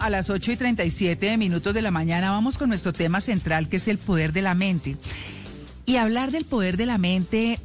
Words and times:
a 0.00 0.10
las 0.10 0.30
8 0.30 0.52
y 0.52 0.56
37 0.56 1.36
minutos 1.36 1.74
de 1.74 1.82
la 1.82 1.90
mañana 1.90 2.30
vamos 2.30 2.58
con 2.58 2.68
nuestro 2.68 2.92
tema 2.92 3.20
central 3.20 3.68
que 3.68 3.76
es 3.76 3.88
el 3.88 3.98
poder 3.98 4.32
de 4.32 4.42
la 4.42 4.54
mente. 4.54 4.96
Y 5.86 5.96
hablar 5.96 6.30
del 6.30 6.44
poder 6.44 6.76
de 6.76 6.86
la 6.86 6.98
mente 6.98 7.60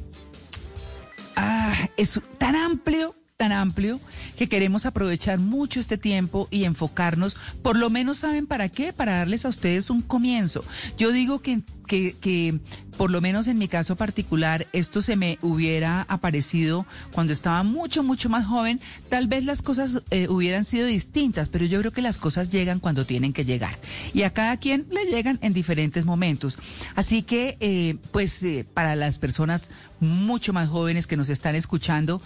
ah, 1.36 1.74
es 1.96 2.20
tan 2.38 2.56
amplio 2.56 3.14
tan 3.36 3.52
amplio 3.52 4.00
que 4.36 4.48
queremos 4.48 4.86
aprovechar 4.86 5.38
mucho 5.38 5.78
este 5.78 5.98
tiempo 5.98 6.48
y 6.50 6.64
enfocarnos, 6.64 7.36
por 7.62 7.76
lo 7.76 7.90
menos 7.90 8.18
saben 8.18 8.46
para 8.46 8.68
qué, 8.68 8.92
para 8.92 9.18
darles 9.18 9.44
a 9.44 9.50
ustedes 9.50 9.90
un 9.90 10.00
comienzo. 10.00 10.64
Yo 10.96 11.12
digo 11.12 11.40
que, 11.42 11.60
que, 11.86 12.60
por 12.96 13.10
lo 13.10 13.20
menos 13.20 13.48
en 13.48 13.58
mi 13.58 13.68
caso 13.68 13.96
particular, 13.96 14.66
esto 14.72 15.02
se 15.02 15.16
me 15.16 15.38
hubiera 15.42 16.02
aparecido 16.02 16.86
cuando 17.12 17.32
estaba 17.32 17.62
mucho, 17.62 18.02
mucho 18.02 18.28
más 18.28 18.46
joven, 18.46 18.80
tal 19.08 19.26
vez 19.26 19.44
las 19.44 19.62
cosas 19.62 20.02
eh, 20.10 20.28
hubieran 20.28 20.64
sido 20.64 20.86
distintas, 20.86 21.48
pero 21.48 21.64
yo 21.64 21.80
creo 21.80 21.92
que 21.92 22.02
las 22.02 22.18
cosas 22.18 22.50
llegan 22.50 22.80
cuando 22.80 23.06
tienen 23.06 23.32
que 23.32 23.44
llegar. 23.44 23.78
Y 24.12 24.22
a 24.22 24.32
cada 24.32 24.56
quien 24.56 24.86
le 24.90 25.04
llegan 25.04 25.38
en 25.42 25.52
diferentes 25.52 26.04
momentos. 26.04 26.58
Así 26.94 27.22
que, 27.22 27.56
eh, 27.60 27.96
pues, 28.12 28.42
eh, 28.42 28.66
para 28.72 28.96
las 28.96 29.18
personas 29.18 29.70
mucho 30.00 30.52
más 30.52 30.68
jóvenes 30.68 31.06
que 31.06 31.16
nos 31.16 31.28
están 31.28 31.54
escuchando, 31.54 32.20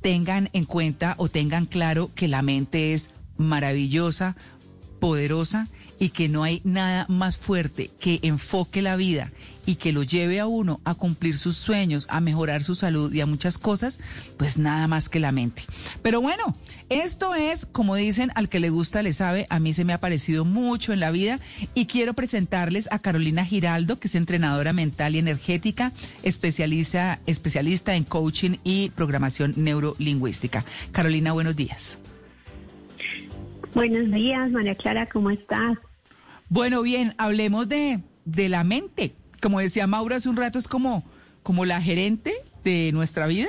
tengan 0.00 0.50
en 0.52 0.64
cuenta 0.64 1.14
o 1.18 1.28
tengan 1.28 1.66
claro 1.66 2.10
que 2.14 2.28
la 2.28 2.42
mente 2.42 2.94
es 2.94 3.10
maravillosa, 3.36 4.36
poderosa 5.00 5.68
y 6.00 6.08
que 6.08 6.28
no 6.28 6.42
hay 6.42 6.62
nada 6.64 7.04
más 7.08 7.36
fuerte 7.36 7.90
que 8.00 8.18
enfoque 8.22 8.82
la 8.82 8.96
vida 8.96 9.30
y 9.66 9.76
que 9.76 9.92
lo 9.92 10.02
lleve 10.02 10.40
a 10.40 10.46
uno 10.46 10.80
a 10.84 10.94
cumplir 10.94 11.36
sus 11.36 11.56
sueños, 11.56 12.06
a 12.08 12.20
mejorar 12.20 12.64
su 12.64 12.74
salud 12.74 13.12
y 13.12 13.20
a 13.20 13.26
muchas 13.26 13.58
cosas, 13.58 14.00
pues 14.38 14.56
nada 14.56 14.88
más 14.88 15.10
que 15.10 15.20
la 15.20 15.30
mente. 15.30 15.62
Pero 16.02 16.22
bueno, 16.22 16.56
esto 16.88 17.34
es, 17.34 17.66
como 17.66 17.94
dicen, 17.94 18.32
al 18.34 18.48
que 18.48 18.60
le 18.60 18.70
gusta 18.70 19.02
le 19.02 19.12
sabe, 19.12 19.46
a 19.50 19.60
mí 19.60 19.74
se 19.74 19.84
me 19.84 19.92
ha 19.92 20.00
parecido 20.00 20.46
mucho 20.46 20.94
en 20.94 21.00
la 21.00 21.10
vida 21.10 21.38
y 21.74 21.84
quiero 21.84 22.14
presentarles 22.14 22.88
a 22.90 22.98
Carolina 22.98 23.44
Giraldo, 23.44 24.00
que 24.00 24.08
es 24.08 24.14
entrenadora 24.14 24.72
mental 24.72 25.14
y 25.14 25.18
energética, 25.18 25.92
especialista, 26.22 27.20
especialista 27.26 27.94
en 27.94 28.04
coaching 28.04 28.56
y 28.64 28.88
programación 28.88 29.52
neurolingüística. 29.56 30.64
Carolina, 30.92 31.32
buenos 31.32 31.56
días. 31.56 31.98
Buenos 33.74 34.10
días, 34.10 34.50
María 34.50 34.74
Clara, 34.74 35.06
¿cómo 35.06 35.30
estás? 35.30 35.76
Bueno, 36.50 36.82
bien, 36.82 37.14
hablemos 37.16 37.68
de, 37.68 38.00
de 38.24 38.48
la 38.48 38.64
mente. 38.64 39.14
Como 39.40 39.60
decía 39.60 39.86
Maura 39.86 40.16
hace 40.16 40.28
un 40.28 40.36
rato, 40.36 40.58
es 40.58 40.66
como, 40.66 41.04
como 41.44 41.64
la 41.64 41.80
gerente 41.80 42.34
de 42.64 42.90
nuestra 42.92 43.28
vida. 43.28 43.48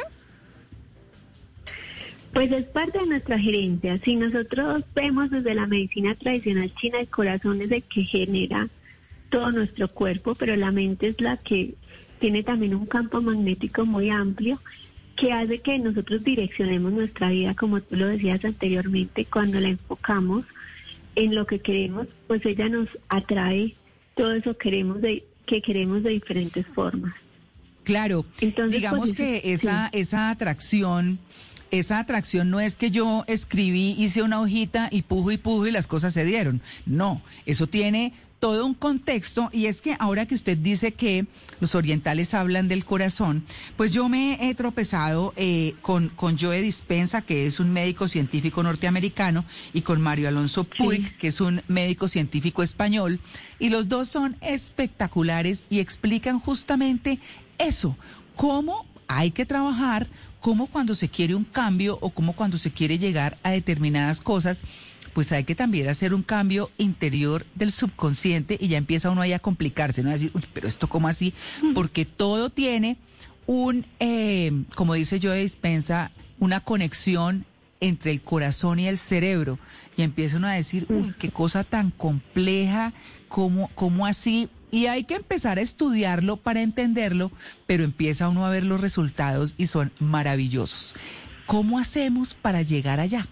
Pues 2.32 2.52
es 2.52 2.66
parte 2.66 3.00
de 3.00 3.08
nuestra 3.08 3.40
gerencia. 3.40 3.98
Si 3.98 4.16
nosotros 4.16 4.84
vemos 4.96 5.32
desde 5.32 5.56
la 5.56 5.66
medicina 5.66 6.14
tradicional 6.16 6.74
china, 6.76 7.00
el 7.00 7.08
corazón 7.08 7.62
es 7.62 7.72
el 7.72 7.84
que 7.84 8.04
genera 8.04 8.70
todo 9.30 9.52
nuestro 9.52 9.88
cuerpo, 9.88 10.36
pero 10.36 10.56
la 10.56 10.72
mente 10.72 11.08
es 11.08 11.20
la 11.20 11.38
que 11.38 11.74
tiene 12.20 12.44
también 12.44 12.76
un 12.76 12.86
campo 12.86 13.20
magnético 13.20 13.86
muy 13.86 14.12
amplio 14.12 14.62
que 15.16 15.34
hace 15.34 15.60
que 15.60 15.80
nosotros 15.80 16.24
direccionemos 16.24 16.92
nuestra 16.92 17.30
vida, 17.30 17.56
como 17.56 17.82
tú 17.82 17.96
lo 17.96 18.08
decías 18.08 18.46
anteriormente, 18.46 19.26
cuando 19.26 19.60
la 19.60 19.70
enfocamos 19.70 20.46
en 21.16 21.36
lo 21.36 21.46
que 21.46 21.60
queremos, 21.60 22.08
pues 22.28 22.46
ella 22.46 22.70
nos 22.70 22.88
atrae 23.10 23.76
todo 24.16 24.34
eso 24.34 24.58
queremos 24.58 25.02
de, 25.02 25.24
que 25.46 25.62
queremos 25.62 26.04
de 26.04 26.12
diferentes 26.12 26.66
formas. 26.68 27.14
Claro, 27.84 28.26
Entonces, 28.40 28.80
digamos 28.80 29.10
pues, 29.10 29.14
que 29.14 29.54
esa, 29.54 29.90
esa 29.92 30.30
atracción, 30.30 31.20
esa 31.72 32.00
atracción 32.00 32.50
no 32.50 32.60
es 32.60 32.76
que 32.76 32.92
yo 32.92 33.24
escribí, 33.28 33.96
hice 33.98 34.22
una 34.22 34.40
hojita 34.40 34.90
y 34.92 35.02
pujo 35.02 35.32
y 35.32 35.38
pujo 35.38 35.66
y 35.66 35.72
las 35.72 35.88
cosas 35.88 36.14
se 36.14 36.24
dieron. 36.24 36.62
No, 36.86 37.22
eso 37.46 37.68
tiene 37.68 38.14
todo 38.42 38.66
un 38.66 38.74
contexto 38.74 39.50
y 39.54 39.68
es 39.68 39.82
que 39.82 39.96
ahora 40.00 40.26
que 40.26 40.34
usted 40.34 40.58
dice 40.58 40.94
que 40.94 41.28
los 41.60 41.76
orientales 41.76 42.34
hablan 42.34 42.68
del 42.68 42.84
corazón, 42.84 43.46
pues 43.78 43.94
yo 43.94 44.10
me 44.10 44.50
he 44.50 44.56
tropezado 44.56 45.32
eh, 45.38 45.76
con, 45.84 46.10
con 46.10 46.40
Joe 46.40 46.60
Dispensa, 46.60 47.22
que 47.22 47.46
es 47.46 47.60
un 47.60 47.72
médico 47.72 48.08
científico 48.08 48.64
norteamericano, 48.64 49.46
y 49.74 49.82
con 49.82 50.02
Mario 50.02 50.28
Alonso 50.28 50.64
Puig, 50.64 51.16
que 51.18 51.28
es 51.28 51.40
un 51.40 51.62
médico 51.68 52.08
científico 52.08 52.64
español, 52.64 53.20
y 53.60 53.70
los 53.70 53.88
dos 53.88 54.10
son 54.10 54.36
espectaculares 54.42 55.68
y 55.70 55.80
explican 55.80 56.40
justamente 56.40 57.20
eso, 57.60 57.96
cómo 58.36 58.88
hay 59.08 59.30
que 59.30 59.46
trabajar, 59.46 60.08
cómo 60.40 60.66
cuando 60.66 60.96
se 60.96 61.10
quiere 61.10 61.36
un 61.36 61.44
cambio 61.44 62.00
o 62.02 62.10
cómo 62.10 62.34
cuando 62.34 62.58
se 62.58 62.72
quiere 62.72 62.98
llegar 62.98 63.38
a 63.44 63.52
determinadas 63.52 64.20
cosas, 64.20 64.64
pues 65.14 65.32
hay 65.32 65.44
que 65.44 65.56
también 65.56 65.90
hacer 65.90 66.14
un 66.14 66.24
cambio 66.24 66.70
interior 66.78 67.46
del 67.56 67.72
subconsciente 67.72 68.58
y 68.60 68.68
ya 68.68 68.78
empieza 68.78 69.10
uno 69.10 69.22
ahí 69.22 69.34
a 69.34 69.40
complicarse, 69.40 70.04
¿no? 70.04 70.10
A 70.10 70.14
decir, 70.14 70.32
pero 70.54 70.68
esto 70.68 70.88
cómo 70.88 71.08
así, 71.08 71.34
porque 71.74 72.06
todo 72.06 72.50
tiene 72.50 72.98
un, 73.48 73.86
eh, 74.00 74.52
como 74.76 74.94
dice 74.94 75.20
yo 75.20 75.34
dispensa, 75.34 76.12
una 76.40 76.60
conexión 76.60 77.46
entre 77.82 78.12
el 78.12 78.22
corazón 78.22 78.80
y 78.80 78.88
el 78.88 78.98
cerebro. 78.98 79.60
Y 79.98 80.04
empieza 80.04 80.38
uno 80.38 80.48
a 80.48 80.54
decir, 80.54 80.86
uy, 80.90 81.14
qué 81.20 81.30
cosa 81.30 81.64
tan 81.64 81.92
compleja, 81.92 82.94
cómo, 83.28 83.70
cómo 83.76 84.06
así. 84.06 84.50
Y 84.72 84.86
hay 84.86 85.04
que 85.04 85.16
empezar 85.16 85.58
a 85.58 85.62
estudiarlo 85.62 86.38
para 86.38 86.62
entenderlo, 86.62 87.32
pero 87.68 87.84
empieza 87.84 88.30
uno 88.30 88.46
a 88.46 88.50
ver 88.50 88.64
los 88.64 88.80
resultados 88.80 89.56
y 89.58 89.68
son 89.68 89.92
maravillosos. 90.00 90.96
¿Cómo 91.46 91.80
hacemos 91.80 92.34
para 92.34 92.62
llegar 92.62 93.02
allá? 93.02 93.28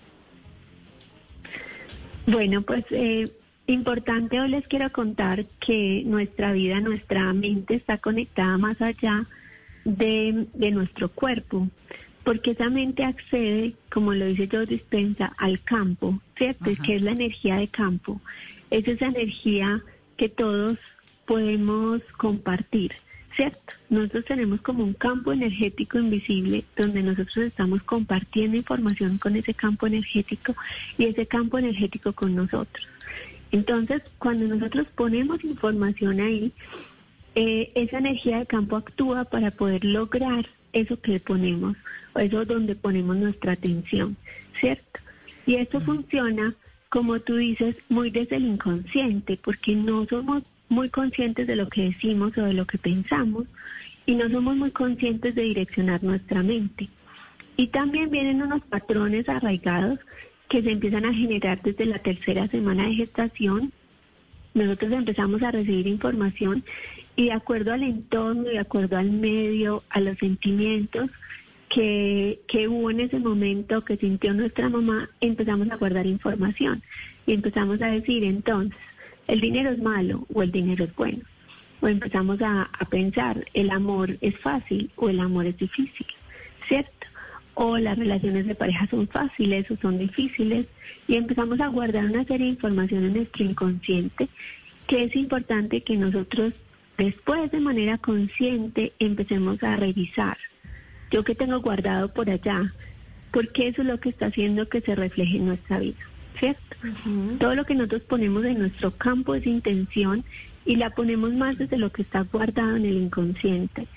Bueno, 2.31 2.61
pues 2.61 2.85
eh, 2.91 3.27
importante 3.65 4.39
hoy 4.39 4.49
les 4.49 4.67
quiero 4.67 4.91
contar 4.91 5.45
que 5.59 6.03
nuestra 6.05 6.51
vida, 6.51 6.79
nuestra 6.79 7.33
mente 7.33 7.73
está 7.73 7.97
conectada 7.97 8.55
más 8.59 8.79
allá 8.83 9.25
de, 9.83 10.45
nuestro 10.71 11.09
cuerpo, 11.09 11.69
porque 12.23 12.51
esa 12.51 12.69
mente 12.69 13.03
accede, 13.03 13.73
como 13.91 14.13
lo 14.13 14.27
dice 14.27 14.47
Joe 14.51 14.67
Dispensa, 14.67 15.33
al 15.39 15.59
campo, 15.63 16.21
¿cierto? 16.37 16.69
Que 16.85 16.97
es 16.97 17.03
la 17.03 17.11
energía 17.11 17.55
de 17.55 17.67
campo. 17.67 18.21
Es 18.69 18.87
esa 18.87 19.07
energía 19.07 19.81
que 20.15 20.29
todos 20.29 20.77
podemos 21.25 22.03
compartir. 22.15 22.91
¿Cierto? 23.35 23.73
Nosotros 23.89 24.25
tenemos 24.25 24.61
como 24.61 24.83
un 24.83 24.93
campo 24.93 25.31
energético 25.31 25.99
invisible 25.99 26.63
donde 26.75 27.03
nosotros 27.03 27.37
estamos 27.37 27.83
compartiendo 27.83 28.57
información 28.57 29.17
con 29.17 29.35
ese 29.35 29.53
campo 29.53 29.87
energético 29.87 30.55
y 30.97 31.05
ese 31.05 31.25
campo 31.25 31.57
energético 31.57 32.13
con 32.13 32.35
nosotros. 32.35 32.87
Entonces, 33.51 34.03
cuando 34.19 34.47
nosotros 34.47 34.87
ponemos 34.95 35.43
información 35.43 36.19
ahí, 36.19 36.51
eh, 37.35 37.71
esa 37.75 37.97
energía 37.99 38.39
de 38.39 38.45
campo 38.45 38.75
actúa 38.75 39.25
para 39.25 39.51
poder 39.51 39.85
lograr 39.85 40.45
eso 40.73 40.99
que 40.99 41.19
ponemos, 41.19 41.77
o 42.13 42.19
eso 42.19 42.45
donde 42.45 42.75
ponemos 42.75 43.17
nuestra 43.17 43.53
atención, 43.53 44.17
¿cierto? 44.59 44.99
Y 45.45 45.55
esto 45.55 45.81
funciona, 45.81 46.53
como 46.89 47.19
tú 47.19 47.37
dices, 47.37 47.77
muy 47.89 48.11
desde 48.11 48.35
el 48.35 48.45
inconsciente, 48.45 49.39
porque 49.43 49.75
no 49.75 50.05
somos 50.05 50.43
muy 50.69 50.89
conscientes 50.89 51.47
de 51.47 51.55
lo 51.55 51.67
que 51.67 51.83
decimos 51.83 52.37
o 52.37 52.43
de 52.43 52.53
lo 52.53 52.65
que 52.65 52.77
pensamos 52.77 53.45
y 54.05 54.15
no 54.15 54.29
somos 54.29 54.55
muy 54.55 54.71
conscientes 54.71 55.35
de 55.35 55.43
direccionar 55.43 56.03
nuestra 56.03 56.41
mente. 56.41 56.89
Y 57.57 57.67
también 57.67 58.09
vienen 58.09 58.41
unos 58.41 58.61
patrones 58.61 59.27
arraigados 59.27 59.99
que 60.47 60.61
se 60.61 60.71
empiezan 60.71 61.05
a 61.05 61.13
generar 61.13 61.61
desde 61.61 61.85
la 61.85 61.99
tercera 61.99 62.47
semana 62.47 62.85
de 62.85 62.95
gestación. 62.95 63.71
Nosotros 64.53 64.91
empezamos 64.91 65.43
a 65.43 65.51
recibir 65.51 65.87
información 65.87 66.63
y 67.15 67.25
de 67.25 67.33
acuerdo 67.33 67.73
al 67.73 67.83
entorno, 67.83 68.43
de 68.43 68.59
acuerdo 68.59 68.97
al 68.97 69.11
medio, 69.11 69.83
a 69.89 69.99
los 69.99 70.17
sentimientos 70.17 71.09
que, 71.69 72.39
que 72.47 72.67
hubo 72.67 72.89
en 72.89 73.01
ese 73.01 73.19
momento, 73.19 73.85
que 73.85 73.97
sintió 73.97 74.33
nuestra 74.33 74.69
mamá, 74.69 75.09
empezamos 75.21 75.69
a 75.69 75.75
guardar 75.75 76.07
información 76.07 76.81
y 77.27 77.33
empezamos 77.33 77.81
a 77.81 77.87
decir 77.87 78.23
entonces, 78.23 78.75
el 79.29 79.39
dinero 79.41 79.69
es 79.69 79.79
malo 79.79 80.25
o 80.33 80.43
el 80.43 80.51
dinero 80.51 80.83
es 80.83 80.95
bueno. 80.95 81.21
O 81.81 81.87
empezamos 81.87 82.41
a, 82.41 82.69
pensar, 82.89 83.45
el 83.53 83.69
amor 83.69 84.17
es 84.21 84.37
fácil 84.37 84.89
o 84.95 85.07
el 85.09 85.19
amor 85.19 85.45
es 85.45 85.57
difícil, 85.57 86.07
¿cierto? 86.67 86.91
o 87.61 87.77
las 87.77 87.97
relaciones 87.99 88.47
de 88.47 88.55
pareja 88.55 88.87
son 88.87 89.05
fáciles 89.09 89.69
o 89.69 89.75
son 89.75 89.97
difíciles 89.97 90.65
y 91.09 91.15
empezamos 91.15 91.59
a 91.59 91.67
guardar 91.67 92.05
una 92.05 92.23
serie 92.23 92.45
de 92.45 92.53
información 92.53 93.03
en 93.03 93.13
nuestro 93.15 93.43
inconsciente 93.43 94.29
que 94.87 95.03
es 95.03 95.15
importante 95.15 95.81
que 95.81 95.97
nosotros 95.97 96.53
después 96.97 97.51
de 97.51 97.59
manera 97.59 97.97
consciente 97.97 98.93
empecemos 98.99 99.61
a 99.61 99.75
revisar. 99.75 100.37
Yo 101.11 101.25
que 101.25 101.35
tengo 101.35 101.59
guardado 101.59 102.13
por 102.13 102.29
allá, 102.29 102.73
porque 103.31 103.67
eso 103.67 103.81
es 103.81 103.89
lo 103.89 103.99
que 103.99 104.09
está 104.09 104.27
haciendo 104.27 104.69
que 104.69 104.79
se 104.79 104.95
refleje 104.95 105.35
en 105.35 105.47
nuestra 105.47 105.79
vida. 105.79 105.99
¿Cierto? 106.39 106.77
Todo 107.39 107.55
lo 107.55 107.65
que 107.65 107.75
nosotros 107.75 108.01
ponemos 108.03 108.45
en 108.45 108.59
nuestro 108.59 108.91
campo 108.91 109.35
es 109.35 109.45
intención 109.45 110.23
y 110.65 110.77
la 110.77 110.91
ponemos 110.91 111.33
más 111.33 111.57
desde 111.57 111.77
lo 111.77 111.91
que 111.91 112.01
está 112.01 112.21
guardado 112.21 112.75
en 112.75 112.85
el 112.85 112.97
inconsciente 112.97 113.87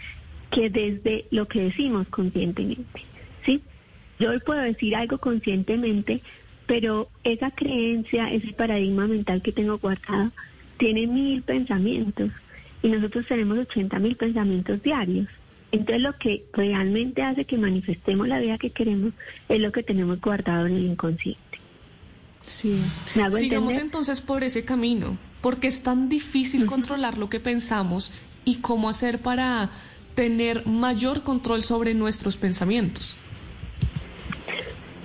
que 0.51 0.69
desde 0.69 1.25
lo 1.31 1.49
que 1.49 1.63
decimos 1.63 2.07
conscientemente, 2.09 3.03
¿sí? 3.45 3.63
Yo 4.19 4.31
hoy 4.31 4.39
puedo 4.39 4.61
decir 4.61 4.95
algo 4.95 5.19
conscientemente, 5.19 6.21
pero 6.67 7.09
esa 7.25 7.51
creencia, 7.51 8.31
ese 8.31 8.53
paradigma 8.53 9.07
mental 9.07 9.41
que 9.41 9.53
tengo 9.53 9.79
guardado, 9.79 10.31
tiene 10.77 11.07
mil 11.07 11.43
pensamientos 11.43 12.31
y 12.83 12.89
nosotros 12.89 13.27
tenemos 13.27 13.59
80 13.59 13.99
mil 13.99 14.15
pensamientos 14.15 14.83
diarios. 14.83 15.29
Entonces 15.73 16.03
lo 16.03 16.19
que 16.19 16.45
realmente 16.53 17.23
hace 17.23 17.47
que 17.47 17.57
manifestemos 17.57 18.29
la 18.29 18.39
vida 18.39 18.59
que 18.59 18.71
queremos 18.71 19.15
es 19.49 19.59
lo 19.59 19.73
que 19.73 19.83
tenemos 19.83 20.21
guardado 20.21 20.67
en 20.67 20.77
el 20.77 20.85
inconsciente. 20.85 21.42
Sí. 22.47 22.81
Sigamos 23.35 23.77
entonces 23.77 24.21
por 24.21 24.45
ese 24.45 24.65
camino, 24.65 25.17
porque 25.41 25.69
es 25.69 25.83
tan 25.83 26.09
difícil 26.09 26.67
controlar 26.67 27.19
lo 27.19 27.29
que 27.29 27.41
pensamos 27.41 28.11
y 28.45 28.57
cómo 28.57 28.89
hacer 28.89 29.19
para 29.19 29.71
tener 30.15 30.67
mayor 30.67 31.23
control 31.23 31.63
sobre 31.63 31.95
nuestros 31.95 32.37
pensamientos. 32.37 33.17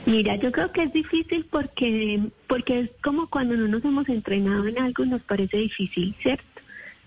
Mira, 0.06 0.38
yo 0.38 0.52
creo 0.54 0.72
que 0.72 0.84
es 0.84 0.94
difícil 0.94 1.46
porque, 1.50 2.22
porque 2.48 2.80
es 2.80 2.90
como 3.04 3.28
cuando 3.28 3.58
no 3.58 3.68
nos 3.68 3.84
hemos 3.84 4.08
entrenado 4.08 4.66
en 4.66 4.80
algo 4.80 5.04
y 5.04 5.10
nos 5.10 5.22
parece 5.22 5.58
difícil, 5.58 6.16
¿cierto? 6.22 6.46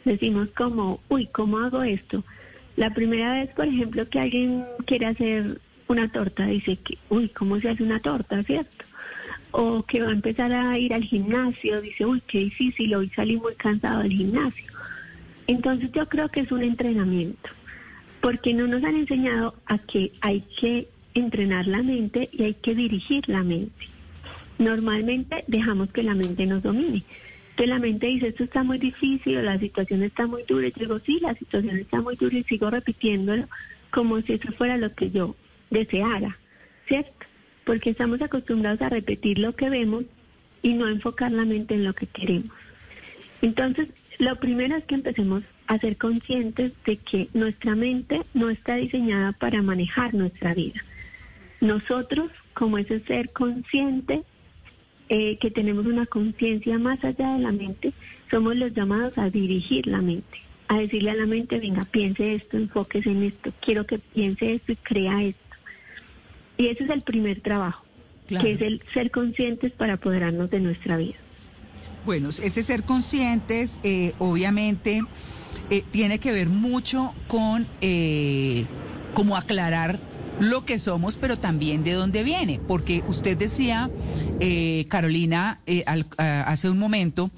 Decimos 0.04 0.48
como, 0.50 1.00
uy, 1.08 1.26
¿cómo 1.26 1.58
hago 1.58 1.82
esto? 1.82 2.24
La 2.76 2.92
primera 2.92 3.32
vez, 3.32 3.50
por 3.54 3.66
ejemplo, 3.66 4.08
que 4.08 4.20
alguien 4.20 4.66
quiere 4.84 5.06
hacer 5.06 5.60
una 5.88 6.12
torta, 6.12 6.46
dice 6.46 6.76
que, 6.76 6.98
uy, 7.08 7.30
¿cómo 7.30 7.58
se 7.58 7.70
hace 7.70 7.82
una 7.82 8.00
torta, 8.00 8.42
cierto? 8.42 8.84
O 9.52 9.82
que 9.82 10.00
va 10.00 10.08
a 10.08 10.12
empezar 10.12 10.52
a 10.52 10.78
ir 10.78 10.94
al 10.94 11.02
gimnasio, 11.02 11.80
dice, 11.80 12.06
uy, 12.06 12.22
qué 12.26 12.38
difícil, 12.38 12.94
hoy 12.94 13.10
salí 13.10 13.36
muy 13.36 13.54
cansado 13.54 14.02
del 14.02 14.12
gimnasio. 14.12 14.66
Entonces 15.46 15.90
yo 15.92 16.08
creo 16.08 16.28
que 16.28 16.40
es 16.40 16.52
un 16.52 16.62
entrenamiento, 16.62 17.50
porque 18.20 18.54
no 18.54 18.66
nos 18.68 18.84
han 18.84 18.96
enseñado 18.96 19.54
a 19.66 19.78
que 19.78 20.12
hay 20.20 20.42
que 20.58 20.88
entrenar 21.14 21.66
la 21.66 21.82
mente 21.82 22.28
y 22.32 22.44
hay 22.44 22.54
que 22.54 22.74
dirigir 22.74 23.28
la 23.28 23.42
mente. 23.42 23.88
Normalmente 24.58 25.44
dejamos 25.48 25.90
que 25.90 26.04
la 26.04 26.14
mente 26.14 26.46
nos 26.46 26.62
domine 26.62 27.02
la 27.66 27.78
mente 27.78 28.06
dice, 28.06 28.28
esto 28.28 28.44
está 28.44 28.62
muy 28.62 28.78
difícil 28.78 29.38
o 29.38 29.42
la 29.42 29.58
situación 29.58 30.02
está 30.02 30.26
muy 30.26 30.42
dura. 30.44 30.68
Y 30.68 30.72
yo 30.72 30.80
digo, 30.80 30.98
sí, 31.00 31.18
la 31.20 31.34
situación 31.34 31.76
está 31.76 32.00
muy 32.00 32.16
dura 32.16 32.36
y 32.36 32.44
sigo 32.44 32.70
repitiéndolo 32.70 33.46
como 33.90 34.20
si 34.20 34.34
eso 34.34 34.52
fuera 34.52 34.76
lo 34.76 34.94
que 34.94 35.10
yo 35.10 35.34
deseara, 35.70 36.38
¿cierto? 36.86 37.26
Porque 37.70 37.90
estamos 37.90 38.20
acostumbrados 38.20 38.82
a 38.82 38.88
repetir 38.88 39.38
lo 39.38 39.54
que 39.54 39.70
vemos 39.70 40.02
y 40.60 40.74
no 40.74 40.88
enfocar 40.88 41.30
la 41.30 41.44
mente 41.44 41.74
en 41.74 41.84
lo 41.84 41.94
que 41.94 42.08
queremos. 42.08 42.50
Entonces, 43.42 43.90
lo 44.18 44.34
primero 44.40 44.74
es 44.74 44.82
que 44.86 44.96
empecemos 44.96 45.44
a 45.68 45.78
ser 45.78 45.96
conscientes 45.96 46.72
de 46.84 46.96
que 46.96 47.28
nuestra 47.32 47.76
mente 47.76 48.22
no 48.34 48.50
está 48.50 48.74
diseñada 48.74 49.30
para 49.30 49.62
manejar 49.62 50.14
nuestra 50.14 50.52
vida. 50.52 50.80
Nosotros, 51.60 52.32
como 52.54 52.76
ese 52.76 52.98
ser 53.04 53.30
consciente, 53.30 54.24
eh, 55.08 55.38
que 55.38 55.52
tenemos 55.52 55.86
una 55.86 56.06
conciencia 56.06 56.76
más 56.76 57.04
allá 57.04 57.34
de 57.34 57.38
la 57.38 57.52
mente, 57.52 57.92
somos 58.32 58.56
los 58.56 58.74
llamados 58.74 59.16
a 59.16 59.30
dirigir 59.30 59.86
la 59.86 60.00
mente, 60.00 60.38
a 60.66 60.76
decirle 60.80 61.12
a 61.12 61.14
la 61.14 61.26
mente, 61.26 61.60
venga, 61.60 61.84
piense 61.84 62.34
esto, 62.34 62.56
enfóquese 62.56 63.12
en 63.12 63.22
esto, 63.22 63.52
quiero 63.60 63.86
que 63.86 64.00
piense 64.00 64.54
esto 64.54 64.72
y 64.72 64.76
crea 64.76 65.22
esto. 65.22 65.49
Y 66.60 66.66
ese 66.68 66.84
es 66.84 66.90
el 66.90 67.00
primer 67.00 67.40
trabajo, 67.40 67.86
que 68.28 68.52
es 68.52 68.60
el 68.60 68.82
ser 68.92 69.10
conscientes 69.10 69.72
para 69.72 69.94
apoderarnos 69.94 70.50
de 70.50 70.60
nuestra 70.60 70.98
vida. 70.98 71.16
Bueno, 72.04 72.28
ese 72.28 72.62
ser 72.62 72.84
conscientes, 72.84 73.78
eh, 73.82 74.12
obviamente, 74.18 75.00
eh, 75.70 75.84
tiene 75.90 76.18
que 76.18 76.32
ver 76.32 76.50
mucho 76.50 77.14
con 77.28 77.66
eh, 77.80 78.66
cómo 79.14 79.38
aclarar 79.38 80.00
lo 80.38 80.66
que 80.66 80.78
somos, 80.78 81.16
pero 81.16 81.38
también 81.38 81.82
de 81.82 81.92
dónde 81.92 82.24
viene. 82.24 82.60
Porque 82.66 83.04
usted 83.06 83.38
decía, 83.38 83.90
eh, 84.38 84.84
Carolina, 84.90 85.60
eh, 85.66 85.84
hace 85.86 86.68
un 86.68 86.78
momento, 86.78 87.30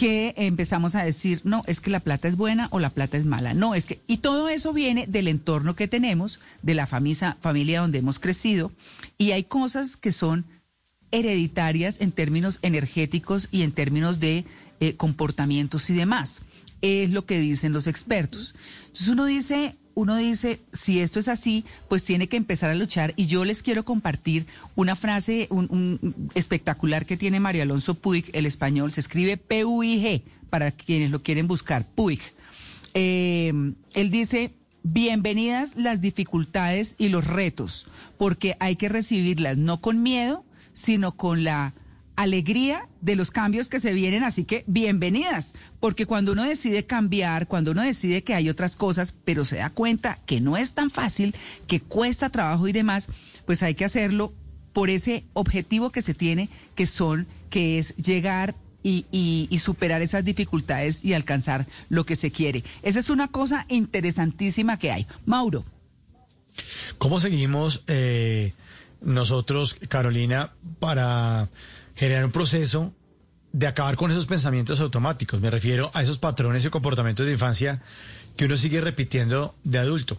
que 0.00 0.32
empezamos 0.38 0.94
a 0.94 1.04
decir, 1.04 1.42
no, 1.44 1.62
es 1.66 1.82
que 1.82 1.90
la 1.90 2.00
plata 2.00 2.26
es 2.26 2.34
buena 2.34 2.68
o 2.70 2.80
la 2.80 2.88
plata 2.88 3.18
es 3.18 3.26
mala. 3.26 3.52
No, 3.52 3.74
es 3.74 3.84
que, 3.84 4.00
y 4.06 4.16
todo 4.16 4.48
eso 4.48 4.72
viene 4.72 5.06
del 5.06 5.28
entorno 5.28 5.76
que 5.76 5.88
tenemos, 5.88 6.40
de 6.62 6.72
la 6.72 6.86
familia, 6.86 7.36
familia 7.42 7.82
donde 7.82 7.98
hemos 7.98 8.18
crecido, 8.18 8.72
y 9.18 9.32
hay 9.32 9.44
cosas 9.44 9.98
que 9.98 10.10
son 10.10 10.46
hereditarias 11.10 12.00
en 12.00 12.12
términos 12.12 12.60
energéticos 12.62 13.48
y 13.50 13.60
en 13.60 13.72
términos 13.72 14.20
de 14.20 14.46
eh, 14.80 14.96
comportamientos 14.96 15.90
y 15.90 15.94
demás. 15.94 16.40
Es 16.80 17.10
lo 17.10 17.26
que 17.26 17.38
dicen 17.38 17.72
los 17.72 17.86
expertos. 17.86 18.54
Entonces 18.86 19.08
uno 19.08 19.26
dice, 19.26 19.76
uno 19.94 20.16
dice, 20.16 20.60
si 20.72 21.00
esto 21.00 21.20
es 21.20 21.28
así, 21.28 21.64
pues 21.88 22.04
tiene 22.04 22.28
que 22.28 22.38
empezar 22.38 22.70
a 22.70 22.74
luchar. 22.74 23.12
Y 23.16 23.26
yo 23.26 23.44
les 23.44 23.62
quiero 23.62 23.84
compartir 23.84 24.46
una 24.76 24.96
frase 24.96 25.46
un, 25.50 26.30
espectacular 26.34 27.04
que 27.04 27.18
tiene 27.18 27.40
Mario 27.40 27.62
Alonso 27.62 27.94
Puig, 27.94 28.30
el 28.32 28.46
español, 28.46 28.92
se 28.92 29.00
escribe 29.00 29.36
P-U-I-G, 29.36 30.22
para 30.48 30.70
quienes 30.70 31.10
lo 31.10 31.22
quieren 31.22 31.46
buscar, 31.46 31.86
Puig. 31.86 32.20
Eh, 32.94 33.52
él 33.92 34.10
dice, 34.10 34.54
bienvenidas 34.82 35.76
las 35.76 36.00
dificultades 36.00 36.94
y 36.98 37.08
los 37.08 37.26
retos, 37.26 37.86
porque 38.16 38.56
hay 38.60 38.76
que 38.76 38.88
recibirlas 38.88 39.58
no 39.58 39.80
con 39.80 40.02
miedo, 40.02 40.44
sino 40.72 41.12
con 41.12 41.44
la 41.44 41.74
alegría 42.22 42.86
de 43.00 43.16
los 43.16 43.30
cambios 43.30 43.70
que 43.70 43.80
se 43.80 43.94
vienen, 43.94 44.24
así 44.24 44.44
que 44.44 44.62
bienvenidas, 44.66 45.54
porque 45.80 46.04
cuando 46.04 46.32
uno 46.32 46.44
decide 46.44 46.84
cambiar, 46.84 47.46
cuando 47.46 47.70
uno 47.70 47.80
decide 47.80 48.22
que 48.22 48.34
hay 48.34 48.50
otras 48.50 48.76
cosas, 48.76 49.14
pero 49.24 49.46
se 49.46 49.56
da 49.56 49.70
cuenta 49.70 50.18
que 50.26 50.42
no 50.42 50.58
es 50.58 50.72
tan 50.72 50.90
fácil, 50.90 51.34
que 51.66 51.80
cuesta 51.80 52.28
trabajo 52.28 52.68
y 52.68 52.72
demás, 52.72 53.08
pues 53.46 53.62
hay 53.62 53.74
que 53.74 53.86
hacerlo 53.86 54.34
por 54.74 54.90
ese 54.90 55.24
objetivo 55.32 55.92
que 55.92 56.02
se 56.02 56.12
tiene, 56.12 56.50
que 56.74 56.84
son, 56.84 57.26
que 57.48 57.78
es 57.78 57.96
llegar 57.96 58.54
y, 58.82 59.06
y, 59.10 59.58
superar 59.58 60.02
esas 60.02 60.22
dificultades 60.22 61.02
y 61.02 61.14
alcanzar 61.14 61.66
lo 61.88 62.04
que 62.04 62.16
se 62.16 62.30
quiere. 62.30 62.64
Esa 62.82 63.00
es 63.00 63.08
una 63.08 63.28
cosa 63.28 63.64
interesantísima 63.68 64.78
que 64.78 64.90
hay. 64.90 65.06
Mauro. 65.24 65.64
¿Cómo 66.98 67.18
seguimos 67.18 67.82
eh, 67.86 68.52
nosotros, 69.00 69.76
Carolina, 69.88 70.52
para 70.78 71.48
generar 72.00 72.24
un 72.24 72.32
proceso 72.32 72.94
de 73.52 73.66
acabar 73.66 73.94
con 73.94 74.10
esos 74.10 74.24
pensamientos 74.24 74.80
automáticos. 74.80 75.42
Me 75.42 75.50
refiero 75.50 75.90
a 75.92 76.02
esos 76.02 76.16
patrones 76.16 76.64
y 76.64 76.70
comportamientos 76.70 77.26
de 77.26 77.32
infancia 77.32 77.82
que 78.38 78.46
uno 78.46 78.56
sigue 78.56 78.80
repitiendo 78.80 79.54
de 79.64 79.78
adulto. 79.80 80.16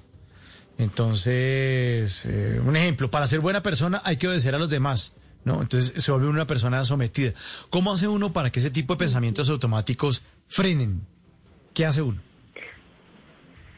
Entonces, 0.78 2.24
eh, 2.28 2.62
un 2.64 2.76
ejemplo, 2.76 3.10
para 3.10 3.26
ser 3.26 3.40
buena 3.40 3.64
persona 3.64 4.00
hay 4.06 4.18
que 4.18 4.28
obedecer 4.28 4.54
a 4.54 4.60
los 4.60 4.70
demás, 4.70 5.16
¿no? 5.44 5.60
Entonces 5.60 6.04
se 6.04 6.12
vuelve 6.12 6.28
una 6.28 6.46
persona 6.46 6.86
sometida. 6.86 7.34
¿Cómo 7.72 7.92
hace 7.92 8.08
uno 8.08 8.32
para 8.32 8.52
que 8.52 8.60
ese 8.60 8.70
tipo 8.70 8.94
de 8.94 9.00
pensamientos 9.00 9.50
automáticos 9.50 10.22
frenen? 10.48 11.02
¿Qué 11.74 11.88
hace 11.88 12.04
uno? 12.04 12.22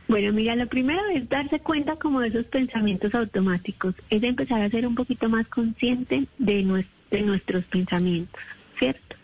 Bueno, 0.09 0.33
mira, 0.33 0.57
lo 0.57 0.67
primero 0.67 0.99
es 1.15 1.29
darse 1.29 1.61
cuenta 1.61 1.95
como 1.95 2.19
de 2.19 2.27
esos 2.27 2.47
pensamientos 2.47 3.15
automáticos, 3.15 3.95
es 4.09 4.21
empezar 4.23 4.61
a 4.61 4.69
ser 4.69 4.85
un 4.85 4.95
poquito 4.95 5.29
más 5.29 5.47
consciente 5.47 6.27
de 6.37 6.63
nuestro 6.63 7.02
de 7.17 7.23
nuestros 7.23 7.63
pensamientos, 7.65 8.41
¿cierto? 8.77 9.15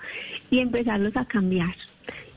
Y 0.50 0.60
empezarlos 0.60 1.16
a 1.18 1.26
cambiar. 1.26 1.76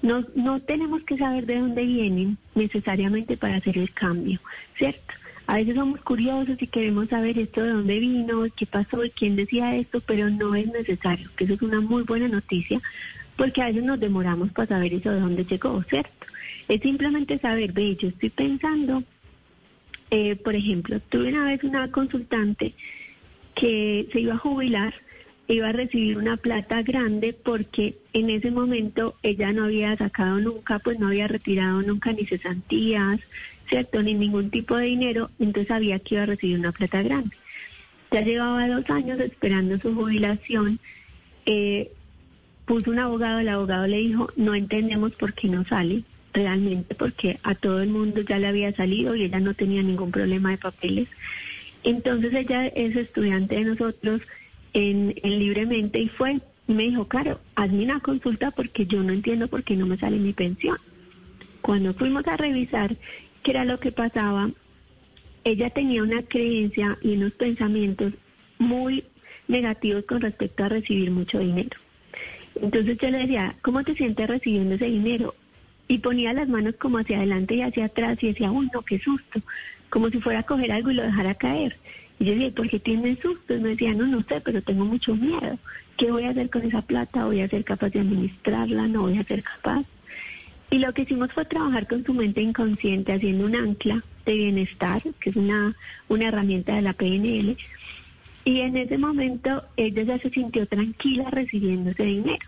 No, 0.03 0.25
no 0.35 0.61
tenemos 0.61 1.03
que 1.05 1.17
saber 1.17 1.47
de 1.47 1.61
dónde 1.61 1.85
vienen 1.85 2.39
necesariamente 2.55 3.37
para 3.37 3.57
hacer 3.57 3.79
el 3.79 3.93
cambio, 3.93 4.41
¿cierto? 4.77 5.15
A 5.47 5.57
veces 5.57 5.75
somos 5.75 6.01
curiosos 6.01 6.57
y 6.61 6.67
queremos 6.67 7.09
saber 7.09 7.39
esto 7.39 7.63
de 7.63 7.71
dónde 7.71 7.99
vino, 7.99 8.45
qué 8.57 8.67
pasó 8.67 9.05
y 9.05 9.11
quién 9.11 9.37
decía 9.37 9.77
esto, 9.77 10.01
pero 10.01 10.31
no 10.31 10.55
es 10.55 10.67
necesario, 10.67 11.31
que 11.37 11.45
eso 11.45 11.55
es 11.55 11.63
una 11.63 11.81
muy 11.81 12.05
buena 12.05 12.29
noticia, 12.29 12.81
porque 13.37 13.63
a 13.63 13.67
veces 13.67 13.85
nos 13.85 14.01
demoramos 14.01 14.51
para 14.53 14.69
saber 14.69 14.95
eso 14.95 15.11
de 15.11 15.21
dónde 15.21 15.45
llegó, 15.45 15.83
¿cierto? 15.85 16.27
Es 16.69 16.81
simplemente 16.81 17.39
saber, 17.39 17.73
ve, 17.73 17.97
yo 17.97 18.09
estoy 18.09 18.31
pensando, 18.31 19.03
eh, 20.11 20.37
por 20.37 20.55
ejemplo, 20.55 21.01
tuve 21.01 21.29
una 21.29 21.45
vez 21.45 21.63
una 21.65 21.91
consultante 21.91 22.75
que 23.55 24.09
se 24.13 24.21
iba 24.21 24.35
a 24.35 24.39
jubilar 24.39 24.95
iba 25.49 25.69
a 25.69 25.73
recibir 25.73 26.19
una 26.19 26.37
plata 26.37 26.83
grande 26.83 27.33
porque 27.33 27.97
en 28.13 28.31
ese 28.31 28.51
momento 28.51 29.17
ella 29.23 29.53
no 29.53 29.65
había 29.65 29.97
sacado 29.97 30.39
nunca, 30.39 30.79
pues 30.79 30.99
no 30.99 31.09
había 31.09 31.29
retirado 31.29 31.83
nunca 31.83 32.13
ni 32.13 32.25
cesantías, 32.25 33.21
¿cierto? 33.69 34.03
Ni 34.03 34.15
ningún 34.15 34.51
tipo 34.51 34.77
de 34.77 34.87
dinero, 34.87 35.31
entonces 35.39 35.69
sabía 35.69 35.99
que 35.99 36.15
iba 36.15 36.25
a 36.25 36.27
recibir 36.27 36.59
una 36.59 36.73
plata 36.73 37.03
grande. 37.03 37.37
Ya 38.11 38.21
llevaba 38.21 38.69
dos 38.69 38.89
años 38.91 39.19
esperando 39.21 39.79
su 39.79 39.95
jubilación, 39.95 40.79
eh, 41.47 41.91
puso 42.67 42.91
un 42.91 42.99
abogado, 42.99 43.41
el 43.41 43.49
abogado 43.49 43.87
le 43.87 43.99
dijo, 43.99 44.31
no 44.37 44.55
entendemos 44.55 45.13
por 45.13 45.35
qué 45.35 45.49
no 45.49 45.65
sale, 45.65 46.03
realmente 46.33 46.95
porque 46.95 47.39
a 47.43 47.55
todo 47.55 47.83
el 47.83 47.91
mundo 47.91 48.21
ya 48.23 48.39
le 48.39 48.47
había 48.47 48.75
salido 48.75 49.15
y 49.15 49.25
ella 49.25 49.41
no 49.41 49.55
tenía 49.55 49.83
ningún 49.83 50.11
problema 50.11 50.51
de 50.51 50.59
papeles. 50.59 51.09
Entonces 51.85 52.33
ella 52.33 52.67
es 52.69 52.95
estudiante 52.97 53.57
de 53.57 53.65
nosotros, 53.65 54.23
en, 54.73 55.15
libremente 55.23 55.99
y 56.01 56.09
fue 56.09 56.41
me 56.67 56.85
dijo, 56.85 57.07
claro, 57.07 57.41
hazme 57.57 57.85
una 57.85 58.01
consulta 58.01 58.51
porque 58.51 58.87
yo 58.87 59.03
no 59.03 59.13
entiendo 59.13 59.49
por 59.49 59.65
qué 59.65 59.77
no 59.77 59.85
me 59.85 59.97
sale 59.97 60.19
mi 60.19 60.33
pensión. 60.33 60.79
Cuando 61.61 61.93
fuimos 61.93 62.27
a 62.29 62.37
revisar 62.37 62.97
qué 63.43 63.51
era 63.51 63.65
lo 63.65 63.81
que 63.81 63.93
pasaba, 63.93 64.49
ella 65.45 65.71
tenía 65.71 66.03
una 66.03 66.23
creencia 66.23 66.97
y 67.03 67.17
unos 67.17 67.33
pensamientos 67.33 68.15
muy 68.59 69.05
negativos 69.49 70.05
con 70.05 70.21
respecto 70.21 70.65
a 70.65 70.69
recibir 70.69 71.11
mucho 71.11 71.41
dinero. 71.41 71.79
Entonces 72.61 72.99
yo 72.99 73.11
le 73.11 73.19
decía, 73.19 73.55
¿cómo 73.63 73.83
te 73.83 73.95
sientes 73.95 74.29
recibiendo 74.29 74.75
ese 74.75 74.87
dinero? 74.87 75.35
Y 75.89 75.99
ponía 75.99 76.33
las 76.33 76.49
manos 76.49 76.77
como 76.77 76.99
hacia 76.99 77.19
adelante 77.19 77.57
y 77.57 77.63
hacia 77.63 77.87
atrás 77.87 78.19
y 78.23 78.29
decía, 78.29 78.51
uy, 78.51 78.69
no, 78.73 78.83
qué 78.83 78.99
susto, 78.99 79.41
como 79.91 80.09
si 80.11 80.21
fuera 80.21 80.41
a 80.41 80.45
coger 80.45 80.73
algo 80.73 80.91
y 80.91 80.95
lo 80.95 81.03
dejara 81.03 81.35
caer. 81.35 81.77
Y 82.23 82.27
yo 82.27 82.35
decía, 82.35 82.53
¿por 82.53 82.69
qué 82.69 82.79
tienes 82.79 83.19
susto? 83.19 83.53
Y 83.53 83.59
me 83.59 83.71
decía, 83.71 83.95
no, 83.95 84.07
no 84.07 84.23
sé, 84.23 84.41
pero 84.41 84.63
tengo 84.63 84.85
mucho 84.85 85.17
miedo. 85.17 85.59
¿Qué 85.97 86.13
voy 86.13 86.23
a 86.23 86.31
hacer 86.31 86.51
con 86.51 86.63
esa 86.63 86.81
plata? 86.81 87.25
¿Voy 87.25 87.41
a 87.41 87.49
ser 87.49 87.65
capaz 87.65 87.91
de 87.91 87.99
administrarla? 87.99 88.87
¿No 88.87 89.03
voy 89.03 89.19
a 89.19 89.25
ser 89.25 89.43
capaz? 89.43 89.85
Y 90.71 90.79
lo 90.79 90.93
que 90.93 91.03
hicimos 91.03 91.33
fue 91.33 91.45
trabajar 91.47 91.89
con 91.89 92.05
su 92.05 92.15
mente 92.15 92.41
inconsciente, 92.41 93.13
haciendo 93.13 93.45
un 93.47 93.57
ancla 93.57 94.05
de 94.25 94.35
bienestar, 94.35 95.03
que 95.19 95.31
es 95.31 95.35
una, 95.35 95.75
una 96.09 96.29
herramienta 96.29 96.77
de 96.77 96.83
la 96.83 96.93
PNL. 96.93 97.57
Y 98.45 98.61
en 98.61 98.77
ese 98.77 98.99
momento 98.99 99.65
ella 99.77 100.05
ya 100.05 100.19
se 100.21 100.31
sintió 100.31 100.65
tranquila 100.69 101.29
recibiendo 101.29 101.91
ese 101.91 102.05
dinero. 102.05 102.47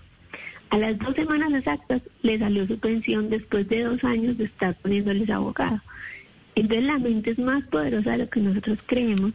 A 0.71 0.79
las 0.79 0.97
dos 1.01 1.17
semanas 1.17 1.53
exactas 1.53 2.03
le 2.23 2.39
salió 2.39 2.65
su 2.69 2.79
pensión 2.79 3.29
después 3.29 3.69
de 3.69 3.83
dos 3.83 4.05
años 4.05 4.39
de 4.39 4.45
estar 4.45 4.77
poniéndoles 4.77 5.29
abogado. 5.31 5.81
Entonces 6.55 6.85
la 6.85 7.01
mente 7.01 7.33
es 7.33 7.41
más 7.41 7.65
poderosa 7.65 8.13
de 8.13 8.19
lo 8.19 8.31
que 8.31 8.39
nosotros 8.39 8.79
creemos 8.87 9.33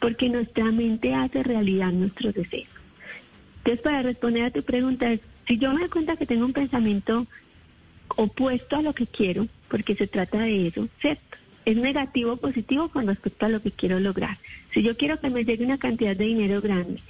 porque 0.00 0.28
nuestra 0.28 0.64
mente 0.64 1.14
hace 1.14 1.42
realidad 1.42 1.92
nuestros 1.92 2.34
deseos. 2.34 2.68
Entonces 3.58 3.82
para 3.82 4.02
responder 4.02 4.44
a 4.44 4.50
tu 4.50 4.62
pregunta 4.62 5.10
si 5.46 5.58
yo 5.58 5.72
me 5.72 5.80
doy 5.80 5.88
cuenta 5.88 6.16
que 6.16 6.26
tengo 6.26 6.44
un 6.44 6.52
pensamiento 6.52 7.26
opuesto 8.16 8.76
a 8.76 8.82
lo 8.82 8.94
que 8.94 9.06
quiero, 9.06 9.46
porque 9.68 9.94
se 9.94 10.06
trata 10.06 10.40
de 10.40 10.68
eso, 10.68 10.88
¿cierto? 11.00 11.38
es 11.70 11.76
negativo 11.76 12.32
o 12.32 12.36
positivo 12.38 12.88
con 12.88 13.06
respecto 13.06 13.44
a 13.44 13.50
lo 13.50 13.60
que 13.60 13.70
quiero 13.70 14.00
lograr. 14.00 14.38
Si 14.72 14.82
yo 14.82 14.96
quiero 14.96 15.20
que 15.20 15.28
me 15.28 15.44
llegue 15.44 15.66
una 15.66 15.76
cantidad 15.76 16.16
de 16.16 16.24
dinero 16.24 16.62
grande 16.62 17.02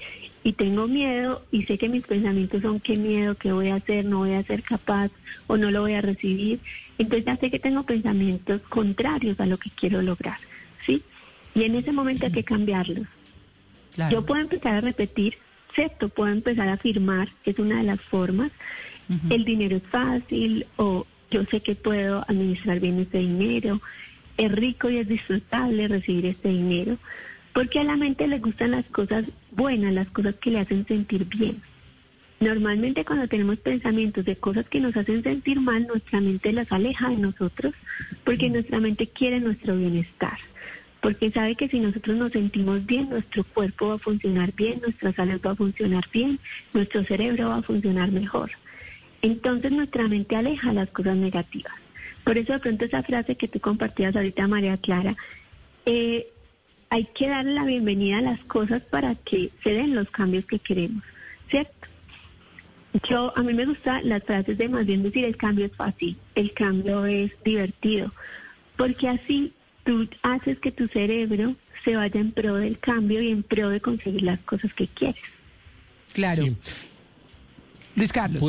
y 0.42 0.52
tengo 0.52 0.88
miedo 0.88 1.45
y 1.52 1.62
sé 1.62 1.78
que 1.78 1.88
mis 1.88 2.04
pensamientos 2.04 2.62
son 2.62 2.80
qué 2.80 2.97
miedo, 2.97 3.37
qué 3.37 3.52
voy 3.52 3.68
a 3.68 3.76
hacer, 3.76 4.04
no 4.04 4.18
voy 4.18 4.33
a 4.33 4.42
ser 4.42 4.64
capaz 4.64 5.12
o 5.47 5.57
no 5.57 5.71
lo 5.71 5.83
voy 5.83 5.92
a 5.92 6.00
recibir, 6.00 6.59
entonces 6.99 7.25
ya 7.25 7.37
sé 7.37 7.52
que 7.52 7.61
tengo 7.61 7.85
pensamientos 7.85 8.61
contrarios 8.62 9.38
a 9.38 9.47
lo 9.47 9.59
que 9.59 9.71
quiero 9.71 10.02
lograr, 10.02 10.38
¿sí? 10.85 11.04
Y 11.58 11.64
en 11.64 11.74
ese 11.74 11.92
momento 11.92 12.26
hay 12.26 12.32
que 12.32 12.44
cambiarlos. 12.44 13.06
Yo 14.10 14.24
puedo 14.24 14.40
empezar 14.40 14.74
a 14.76 14.80
repetir, 14.80 15.34
¿cierto? 15.74 16.08
Puedo 16.08 16.30
empezar 16.30 16.68
a 16.68 16.74
afirmar, 16.74 17.28
es 17.44 17.58
una 17.58 17.78
de 17.78 17.82
las 17.82 18.00
formas, 18.00 18.52
el 19.28 19.44
dinero 19.44 19.76
es 19.78 19.82
fácil 19.84 20.66
o 20.76 21.06
yo 21.30 21.44
sé 21.44 21.60
que 21.60 21.74
puedo 21.74 22.24
administrar 22.28 22.78
bien 22.78 23.00
ese 23.00 23.18
dinero, 23.18 23.80
es 24.36 24.52
rico 24.52 24.88
y 24.88 24.98
es 24.98 25.08
disfrutable 25.08 25.88
recibir 25.88 26.26
este 26.26 26.50
dinero, 26.50 26.96
porque 27.52 27.80
a 27.80 27.84
la 27.84 27.96
mente 27.96 28.28
le 28.28 28.38
gustan 28.38 28.70
las 28.70 28.84
cosas 28.86 29.24
buenas, 29.50 29.92
las 29.92 30.08
cosas 30.08 30.36
que 30.36 30.50
le 30.52 30.60
hacen 30.60 30.86
sentir 30.86 31.24
bien. 31.24 31.60
Normalmente 32.40 33.04
cuando 33.04 33.26
tenemos 33.26 33.58
pensamientos 33.58 34.24
de 34.24 34.36
cosas 34.36 34.68
que 34.68 34.78
nos 34.78 34.96
hacen 34.96 35.24
sentir 35.24 35.58
mal, 35.60 35.88
nuestra 35.88 36.20
mente 36.20 36.52
las 36.52 36.70
aleja 36.70 37.08
de 37.10 37.16
nosotros, 37.16 37.74
porque 38.22 38.48
nuestra 38.48 38.78
mente 38.78 39.08
quiere 39.08 39.40
nuestro 39.40 39.76
bienestar, 39.76 40.38
porque 41.00 41.30
sabe 41.30 41.54
que 41.54 41.68
si 41.68 41.78
nosotros 41.78 42.16
nos 42.16 42.32
sentimos 42.32 42.84
bien, 42.84 43.10
nuestro 43.10 43.44
cuerpo 43.44 43.88
va 43.88 43.94
a 43.94 43.98
funcionar 43.98 44.52
bien, 44.52 44.80
nuestra 44.80 45.12
salud 45.12 45.40
va 45.44 45.52
a 45.52 45.56
funcionar 45.56 46.04
bien, 46.12 46.38
nuestro 46.74 47.04
cerebro 47.04 47.48
va 47.48 47.56
a 47.58 47.62
funcionar 47.62 48.10
mejor. 48.10 48.50
Entonces 49.22 49.72
nuestra 49.72 50.08
mente 50.08 50.36
aleja 50.36 50.72
las 50.72 50.88
cosas 50.90 51.16
negativas. 51.16 51.74
Por 52.24 52.36
eso 52.36 52.52
de 52.52 52.58
pronto 52.58 52.84
esa 52.84 53.02
frase 53.02 53.36
que 53.36 53.48
tú 53.48 53.60
compartías 53.60 54.14
ahorita, 54.14 54.46
María 54.48 54.76
Clara, 54.76 55.16
eh, 55.86 56.28
hay 56.90 57.04
que 57.04 57.28
darle 57.28 57.54
la 57.54 57.64
bienvenida 57.64 58.18
a 58.18 58.22
las 58.22 58.40
cosas 58.40 58.82
para 58.82 59.14
que 59.14 59.50
se 59.62 59.70
den 59.70 59.94
los 59.94 60.10
cambios 60.10 60.44
que 60.46 60.58
queremos, 60.58 61.02
¿cierto? 61.48 61.72
Yo, 63.08 63.32
a 63.36 63.42
mí 63.42 63.52
me 63.54 63.66
gustan 63.66 64.08
las 64.08 64.24
frases 64.24 64.56
de 64.58 64.68
más 64.68 64.86
bien 64.86 65.02
decir 65.02 65.24
el 65.24 65.36
cambio 65.36 65.66
es 65.66 65.76
fácil, 65.76 66.16
el 66.34 66.52
cambio 66.52 67.04
es 67.04 67.32
divertido, 67.44 68.12
porque 68.76 69.08
así 69.08 69.52
tú 69.88 70.07
haces 70.21 70.59
que 70.59 70.71
tu 70.71 70.87
cerebro 70.87 71.54
se 71.83 71.97
vaya 71.97 72.21
en 72.21 72.30
pro 72.33 72.57
del 72.57 72.78
cambio 72.78 73.23
y 73.23 73.30
en 73.30 73.42
pro 73.42 73.71
de 73.71 73.80
conseguir 73.80 74.21
las 74.21 74.38
cosas 74.40 74.75
que 74.75 74.87
quieres. 74.87 75.23
Claro. 76.12 76.45
Luis 77.97 78.12
Carlos. 78.12 78.42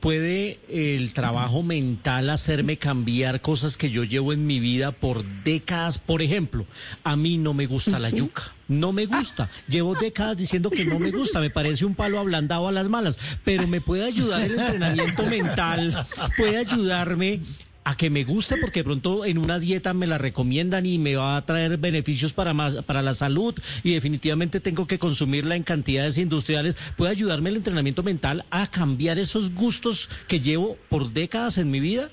¿Puede, 0.00 0.58
el 0.70 1.12
trabajo 1.12 1.62
mental 1.62 2.30
hacerme 2.30 2.78
cambiar 2.78 3.42
cosas 3.42 3.76
que 3.76 3.90
yo 3.90 4.04
llevo 4.04 4.32
en 4.32 4.46
mi 4.46 4.58
vida 4.58 4.90
por 4.90 5.22
décadas? 5.44 5.98
Por 5.98 6.22
ejemplo, 6.22 6.64
a 7.04 7.14
mí 7.14 7.36
no 7.36 7.52
me 7.52 7.66
gusta 7.66 7.98
la 7.98 8.08
yuca. 8.08 8.52
No 8.68 8.92
me 8.92 9.04
gusta. 9.04 9.50
Llevo 9.68 9.94
décadas 9.94 10.36
diciendo 10.36 10.70
que 10.70 10.84
no 10.84 10.98
me 10.98 11.10
gusta. 11.10 11.40
Me 11.40 11.50
parece 11.50 11.84
un 11.84 11.94
palo 11.94 12.18
ablandado 12.18 12.68
a 12.68 12.72
las 12.72 12.88
malas. 12.88 13.18
Pero 13.44 13.66
me 13.66 13.80
puede 13.80 14.04
ayudar 14.04 14.42
el 14.42 14.58
entrenamiento 14.58 15.24
mental. 15.24 16.06
Puede 16.36 16.56
ayudarme 16.56 17.40
a 17.86 17.96
que 17.96 18.10
me 18.10 18.24
guste 18.24 18.56
porque 18.56 18.80
de 18.80 18.84
pronto 18.84 19.24
en 19.24 19.38
una 19.38 19.60
dieta 19.60 19.94
me 19.94 20.08
la 20.08 20.18
recomiendan 20.18 20.86
y 20.86 20.98
me 20.98 21.14
va 21.14 21.36
a 21.36 21.46
traer 21.46 21.76
beneficios 21.78 22.32
para 22.32 22.52
más, 22.52 22.82
para 22.82 23.00
la 23.00 23.14
salud 23.14 23.54
y 23.84 23.92
definitivamente 23.94 24.58
tengo 24.58 24.88
que 24.88 24.98
consumirla 24.98 25.54
en 25.54 25.62
cantidades 25.62 26.18
industriales, 26.18 26.76
puede 26.96 27.12
ayudarme 27.12 27.50
el 27.50 27.58
entrenamiento 27.58 28.02
mental 28.02 28.44
a 28.50 28.66
cambiar 28.66 29.20
esos 29.20 29.54
gustos 29.54 30.08
que 30.26 30.40
llevo 30.40 30.76
por 30.88 31.12
décadas 31.12 31.58
en 31.58 31.70
mi 31.70 31.78
vida. 31.78 32.10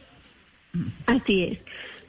Así 1.07 1.41
es. 1.41 1.59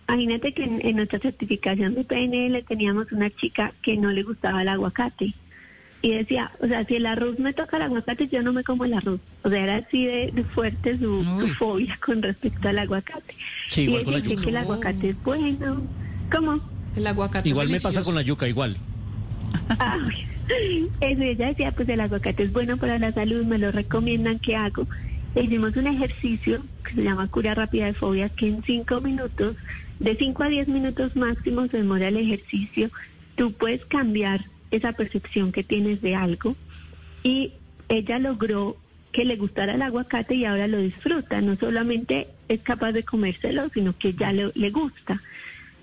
Imagínate 0.08 0.52
que 0.52 0.64
en 0.64 0.96
nuestra 0.96 1.18
certificación 1.18 1.94
de 1.94 2.04
PNL 2.04 2.62
teníamos 2.68 3.12
una 3.12 3.30
chica 3.30 3.72
que 3.80 3.96
no 3.96 4.10
le 4.10 4.24
gustaba 4.24 4.60
el 4.60 4.68
aguacate 4.68 5.32
y 6.04 6.10
decía, 6.10 6.52
o 6.60 6.66
sea, 6.66 6.84
si 6.84 6.96
el 6.96 7.06
arroz 7.06 7.38
me 7.38 7.54
toca 7.54 7.78
el 7.78 7.84
aguacate, 7.84 8.28
yo 8.28 8.42
no 8.42 8.52
me 8.52 8.62
como 8.62 8.84
el 8.84 8.92
arroz. 8.92 9.20
O 9.42 9.48
sea, 9.48 9.64
era 9.64 9.76
así 9.76 10.04
de, 10.04 10.44
fuerte 10.54 10.98
su, 10.98 11.24
fobia 11.58 11.98
con 12.04 12.20
respecto 12.20 12.68
al 12.68 12.78
aguacate. 12.78 13.34
Sí, 13.70 13.84
igual 13.84 14.02
y 14.06 14.32
ella 14.32 14.42
que 14.42 14.50
el 14.50 14.56
aguacate 14.58 15.08
es 15.08 15.22
bueno. 15.22 15.80
¿Cómo? 16.30 16.60
El 16.94 17.06
aguacate 17.06 17.48
Igual 17.48 17.70
me 17.70 17.80
pasa 17.80 18.02
con 18.02 18.14
la 18.14 18.20
yuca, 18.20 18.46
igual. 18.46 18.76
Ah, 19.70 19.96
eso, 21.00 21.22
ella 21.22 21.46
decía, 21.46 21.72
pues 21.72 21.88
el 21.88 22.00
aguacate 22.02 22.42
es 22.42 22.52
bueno 22.52 22.76
para 22.76 22.98
la 22.98 23.10
salud, 23.10 23.46
me 23.46 23.56
lo 23.56 23.72
recomiendan, 23.72 24.38
¿qué 24.40 24.56
hago? 24.56 24.86
hicimos 25.34 25.74
un 25.76 25.86
ejercicio 25.86 26.62
que 26.84 26.96
se 26.96 27.02
llama 27.02 27.28
cura 27.28 27.54
rápida 27.54 27.86
de 27.86 27.94
fobias, 27.94 28.30
que 28.32 28.48
en 28.48 28.62
cinco 28.62 29.00
minutos, 29.00 29.56
de 30.00 30.14
cinco 30.16 30.42
a 30.42 30.48
diez 30.48 30.68
minutos 30.68 31.16
máximo 31.16 31.66
se 31.66 31.78
demora 31.78 32.08
el 32.08 32.18
ejercicio, 32.18 32.90
tú 33.36 33.52
puedes 33.52 33.84
cambiar 33.86 34.44
esa 34.76 34.92
percepción 34.92 35.52
que 35.52 35.62
tienes 35.62 36.02
de 36.02 36.14
algo 36.14 36.56
y 37.22 37.52
ella 37.88 38.18
logró 38.18 38.76
que 39.12 39.24
le 39.24 39.36
gustara 39.36 39.74
el 39.74 39.82
aguacate 39.82 40.34
y 40.34 40.44
ahora 40.44 40.66
lo 40.66 40.78
disfruta, 40.78 41.40
no 41.40 41.54
solamente 41.56 42.28
es 42.48 42.60
capaz 42.62 42.92
de 42.92 43.04
comérselo, 43.04 43.68
sino 43.68 43.96
que 43.96 44.12
ya 44.12 44.32
le, 44.32 44.70
gusta. 44.70 45.22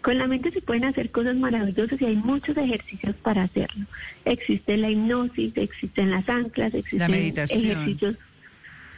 Con 0.02 0.18
la 0.18 0.28
mente 0.28 0.52
se 0.52 0.62
pueden 0.62 0.84
hacer 0.84 1.12
cosas 1.12 1.38
maravillosas 1.38 2.02
y 2.02 2.06
hay 2.06 2.16
muchos 2.18 2.58
ejercicios 2.58 3.16
para 3.16 3.44
hacerlo. 3.44 3.86
Existe 4.26 4.76
la 4.76 4.90
hipnosis, 4.90 5.56
existen 5.56 6.12
las 6.12 6.28
anclas, 6.28 6.74
existen 6.74 7.14
ejercicios 7.14 8.16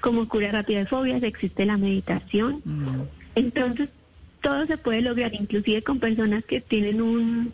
como 0.02 0.28
cura 0.28 0.52
rápida 0.52 0.80
de 0.80 0.86
fobias, 0.86 1.22
existe 1.24 1.66
la 1.66 1.78
meditación. 1.78 2.62
Mm. 2.66 3.02
Entonces, 3.36 3.90
todo 4.42 4.66
se 4.66 4.78
puede 4.78 5.02
lograr, 5.02 5.34
inclusive 5.34 5.82
con 5.84 6.00
personas 6.00 6.44
que 6.44 6.60
tienen 6.60 7.02
un 7.02 7.54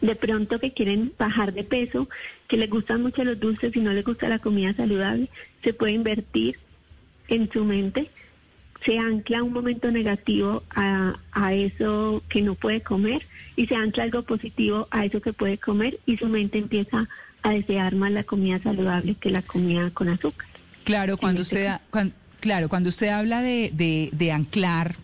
de 0.00 0.14
pronto 0.14 0.58
que 0.58 0.72
quieren 0.72 1.12
bajar 1.18 1.52
de 1.52 1.64
peso, 1.64 2.08
que 2.48 2.56
les 2.56 2.70
gustan 2.70 3.02
mucho 3.02 3.22
los 3.24 3.38
dulces 3.38 3.74
y 3.76 3.80
no 3.80 3.92
les 3.92 4.04
gusta 4.04 4.28
la 4.28 4.38
comida 4.38 4.72
saludable, 4.72 5.28
se 5.62 5.72
puede 5.72 5.92
invertir 5.92 6.58
en 7.28 7.50
su 7.52 7.64
mente, 7.64 8.10
se 8.84 8.98
ancla 8.98 9.42
un 9.42 9.52
momento 9.52 9.90
negativo 9.90 10.62
a, 10.74 11.16
a 11.32 11.54
eso 11.54 12.22
que 12.28 12.40
no 12.42 12.54
puede 12.54 12.80
comer 12.80 13.22
y 13.56 13.66
se 13.66 13.74
ancla 13.74 14.04
algo 14.04 14.22
positivo 14.22 14.88
a 14.90 15.04
eso 15.04 15.20
que 15.20 15.32
puede 15.32 15.58
comer 15.58 15.98
y 16.06 16.16
su 16.16 16.26
mente 16.28 16.58
empieza 16.58 17.08
a 17.42 17.50
desear 17.50 17.94
más 17.94 18.10
la 18.10 18.24
comida 18.24 18.58
saludable 18.58 19.14
que 19.14 19.30
la 19.30 19.42
comida 19.42 19.90
con 19.90 20.08
azúcar. 20.08 20.48
Claro, 20.84 21.16
cuando 21.18 21.42
este 21.42 21.66
usted, 21.66 22.12
claro, 22.40 22.68
cuando 22.68 22.88
usted 22.88 23.08
habla 23.08 23.42
de, 23.42 23.70
de, 23.72 24.08
de 24.12 24.32
anclar 24.32 24.96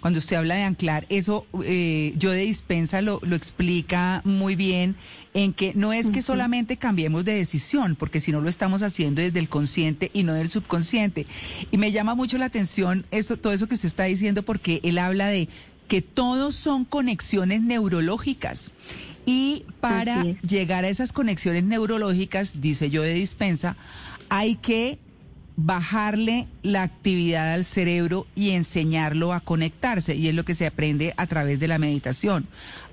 cuando 0.00 0.18
usted 0.18 0.36
habla 0.36 0.54
de 0.54 0.62
anclar, 0.62 1.06
eso 1.08 1.46
eh, 1.64 2.14
yo 2.16 2.30
de 2.30 2.42
dispensa 2.42 3.02
lo, 3.02 3.20
lo, 3.22 3.36
explica 3.36 4.22
muy 4.24 4.56
bien 4.56 4.96
en 5.34 5.52
que 5.52 5.72
no 5.74 5.92
es 5.92 6.10
que 6.10 6.22
solamente 6.22 6.76
cambiemos 6.76 7.24
de 7.24 7.34
decisión, 7.34 7.96
porque 7.96 8.20
si 8.20 8.32
no 8.32 8.40
lo 8.40 8.48
estamos 8.48 8.82
haciendo 8.82 9.20
desde 9.20 9.38
el 9.38 9.48
consciente 9.48 10.10
y 10.12 10.22
no 10.22 10.34
del 10.34 10.50
subconsciente. 10.50 11.26
Y 11.70 11.76
me 11.76 11.92
llama 11.92 12.14
mucho 12.14 12.38
la 12.38 12.46
atención 12.46 13.04
eso, 13.10 13.36
todo 13.36 13.52
eso 13.52 13.68
que 13.68 13.74
usted 13.74 13.88
está 13.88 14.04
diciendo, 14.04 14.42
porque 14.42 14.80
él 14.82 14.98
habla 14.98 15.28
de 15.28 15.48
que 15.88 16.02
todos 16.02 16.54
son 16.54 16.84
conexiones 16.84 17.62
neurológicas. 17.62 18.70
Y 19.26 19.64
para 19.80 20.24
llegar 20.42 20.84
a 20.84 20.88
esas 20.88 21.12
conexiones 21.12 21.64
neurológicas, 21.64 22.60
dice 22.60 22.90
yo 22.90 23.02
de 23.02 23.14
dispensa, 23.14 23.76
hay 24.28 24.54
que 24.54 24.98
bajarle 25.64 26.48
la 26.62 26.82
actividad 26.82 27.52
al 27.52 27.64
cerebro 27.64 28.26
y 28.34 28.50
enseñarlo 28.50 29.32
a 29.32 29.40
conectarse. 29.40 30.16
Y 30.16 30.28
es 30.28 30.34
lo 30.34 30.44
que 30.44 30.54
se 30.54 30.66
aprende 30.66 31.14
a 31.16 31.26
través 31.26 31.60
de 31.60 31.68
la 31.68 31.78
meditación, 31.78 32.46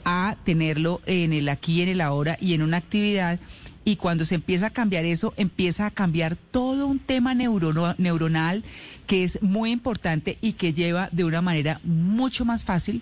a 0.04 0.36
tenerlo 0.44 1.02
en 1.06 1.34
el 1.34 1.50
aquí, 1.50 1.82
en 1.82 1.90
el 1.90 2.02
ahora 2.02 2.38
y 2.42 2.54
en 2.54 2.62
una 2.62 2.78
actividad 2.78 3.40
y 3.88 3.96
cuando 3.96 4.26
se 4.26 4.36
empieza 4.36 4.68
a 4.68 4.72
cambiar 4.72 5.06
eso, 5.06 5.34
empieza 5.38 5.86
a 5.86 5.92
cambiar 5.92 6.36
todo 6.36 6.88
un 6.88 7.00
tema 7.00 7.34
neuronal 7.34 8.64
que 9.06 9.24
es 9.24 9.42
muy 9.42 9.72
importante 9.72 10.38
y 10.42 10.54
que 10.54 10.74
lleva 10.74 11.08
de 11.14 11.24
una 11.24 11.42
manera 11.42 11.80
mucho 11.86 12.44
más 12.44 12.66
fácil 12.66 13.02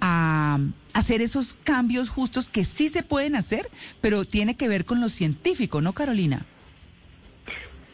a 0.00 0.58
hacer 0.92 1.20
esos 1.20 1.56
cambios 1.62 2.08
justos 2.08 2.48
que 2.48 2.64
sí 2.64 2.88
se 2.88 3.04
pueden 3.04 3.36
hacer, 3.36 3.70
pero 4.00 4.24
tiene 4.24 4.56
que 4.56 4.66
ver 4.66 4.84
con 4.84 5.00
lo 5.00 5.08
científico, 5.08 5.80
¿no, 5.80 5.92
Carolina? 5.92 6.44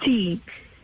Sí, 0.03 0.41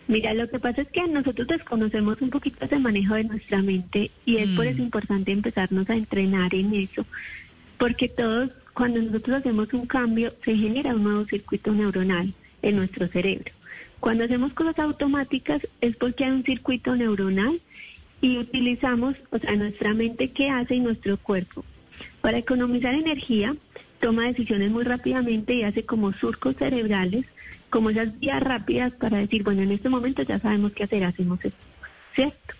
Mira, 0.09 0.35
lo 0.35 0.49
que 0.49 0.61
pasa 0.61 0.83
es 0.83 0.89
que 0.89 1.07
nosotros 1.09 1.49
desconocemos 1.49 2.23
un 2.23 2.31
poquito 2.31 2.65
ese 2.65 2.79
manejo 2.79 3.15
de 3.15 3.25
nuestra 3.25 3.61
mente 3.61 4.13
y 4.25 4.37
es 4.37 4.49
por 4.51 4.67
eso 4.67 4.79
mm. 4.79 4.85
importante 4.85 5.33
empezarnos 5.33 5.91
a 5.91 5.97
entrenar 5.97 6.55
en 6.55 6.75
eso, 6.75 7.05
porque 7.77 8.09
todos, 8.09 8.51
cuando 8.73 9.03
nosotros 9.03 9.39
hacemos 9.39 9.73
un 9.73 9.87
cambio, 9.87 10.33
se 10.45 10.55
genera 10.57 10.95
un 10.95 11.03
nuevo 11.03 11.25
circuito 11.25 11.73
neuronal 11.73 12.33
en 12.63 12.77
nuestro 12.77 13.09
cerebro. 13.09 13.53
Cuando 13.99 14.25
hacemos 14.25 14.53
cosas 14.53 14.79
automáticas 14.79 15.67
es 15.81 15.97
porque 15.97 16.25
hay 16.25 16.31
un 16.31 16.45
circuito 16.45 16.95
neuronal 16.95 17.61
y 18.21 18.39
utilizamos, 18.39 19.17
o 19.31 19.39
sea, 19.39 19.57
nuestra 19.57 19.93
mente 19.93 20.31
qué 20.31 20.51
hace 20.51 20.77
y 20.77 20.81
nuestro 20.81 21.17
cuerpo. 21.17 21.65
Para 22.21 22.39
economizar 22.39 22.95
energía, 22.95 23.57
toma 24.01 24.27
decisiones 24.27 24.71
muy 24.71 24.85
rápidamente 24.85 25.55
y 25.55 25.65
hace 25.65 25.85
como 25.85 26.13
surcos 26.13 26.57
cerebrales 26.57 27.25
como 27.71 27.91
esas 27.91 28.19
vías 28.19 28.43
rápidas 28.43 28.93
para 28.93 29.19
decir, 29.19 29.43
bueno, 29.43 29.63
en 29.63 29.73
este 29.73 29.89
momento 29.89 30.23
ya 30.23 30.39
sabemos 30.39 30.73
qué 30.73 30.85
hacer, 30.85 31.05
hacemos 31.05 31.45
esto, 31.45 31.59
¿cierto? 32.15 32.55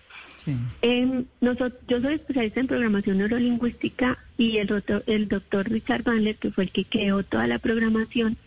Em, 0.81 1.25
nosotros, 1.41 1.81
yo 1.87 1.99
soy 1.99 2.15
especialista 2.15 2.59
en 2.59 2.67
programación 2.67 3.17
neurolingüística 3.17 4.17
y 4.37 4.57
el, 4.57 4.83
el 5.07 5.27
doctor 5.27 5.69
Richard 5.69 6.03
Bandler, 6.03 6.37
que 6.37 6.51
fue 6.51 6.65
el 6.65 6.71
que 6.71 6.85
creó 6.85 7.23
toda 7.23 7.47
la 7.47 7.59
programación, 7.59 8.37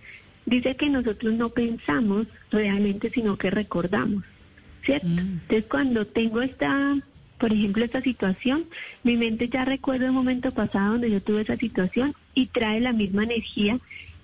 dice 0.46 0.76
que 0.76 0.88
nosotros 0.88 1.34
no 1.34 1.50
pensamos 1.50 2.26
realmente, 2.50 3.10
sino 3.10 3.36
que 3.36 3.50
recordamos, 3.50 4.24
¿cierto? 4.82 5.08
Mm. 5.08 5.18
Entonces, 5.18 5.64
cuando 5.68 6.06
tengo 6.06 6.40
esta, 6.40 6.96
por 7.38 7.52
ejemplo, 7.52 7.84
esta 7.84 8.00
situación, 8.00 8.64
mi 9.02 9.16
mente 9.16 9.48
ya 9.48 9.64
recuerda 9.64 10.06
el 10.06 10.12
momento 10.12 10.52
pasado 10.52 10.92
donde 10.92 11.10
yo 11.10 11.20
tuve 11.20 11.42
esa 11.42 11.56
situación 11.56 12.14
y 12.34 12.46
trae 12.46 12.80
la 12.80 12.92
misma 12.92 13.24
energía 13.24 13.78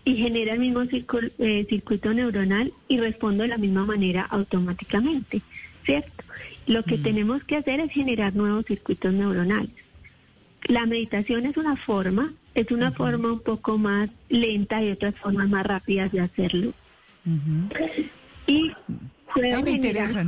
y 0.06 0.14
genera 0.14 0.54
el 0.54 0.60
mismo 0.60 0.82
eh, 0.82 1.66
circuito 1.68 2.14
neuronal 2.14 2.72
y 2.86 3.00
respondo 3.00 3.42
de 3.42 3.48
la 3.48 3.58
misma 3.58 3.84
manera 3.84 4.22
automáticamente, 4.22 5.42
¿cierto? 5.84 6.22
Lo 6.68 6.84
que 6.84 6.96
mm. 6.96 7.02
tenemos 7.02 7.42
que 7.42 7.56
hacer 7.56 7.80
es 7.80 7.90
generar 7.90 8.32
nuevos 8.36 8.64
circuitos 8.66 9.12
neuronales. 9.12 9.72
La 10.68 10.86
meditación 10.86 11.44
es 11.44 11.56
una 11.56 11.74
forma, 11.74 12.32
es 12.54 12.70
una 12.70 12.92
forma 12.92 13.32
un 13.32 13.40
poco 13.40 13.78
más 13.78 14.08
lenta 14.28 14.80
y 14.80 14.92
otras 14.92 15.16
formas 15.16 15.48
más 15.48 15.66
rápidas 15.66 16.12
de 16.12 16.20
hacerlo. 16.20 16.72
Y 18.46 18.70
puedo 19.34 19.64
generar... 19.64 20.26